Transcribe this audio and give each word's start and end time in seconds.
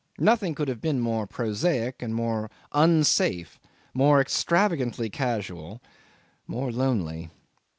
Nothing 0.17 0.55
could 0.55 0.67
have 0.67 0.81
been 0.81 0.99
more 0.99 1.27
prosaic 1.27 2.01
and 2.01 2.15
more 2.15 2.49
unsafe, 2.73 3.59
more 3.93 4.19
extravagantly 4.19 5.11
casual, 5.11 5.79
more 6.47 6.71
lonely. 6.71 7.29